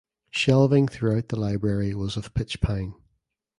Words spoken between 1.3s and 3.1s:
library was of pitch pine.